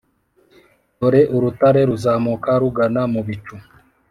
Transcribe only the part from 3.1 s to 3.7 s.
mu bicu!